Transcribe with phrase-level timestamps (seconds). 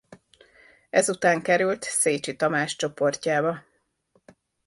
[0.89, 3.63] Ezután került Széchy Tamás csoportjába.